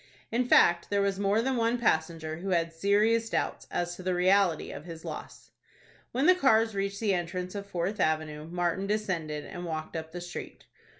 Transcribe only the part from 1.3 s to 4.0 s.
than one passenger who had serious doubts as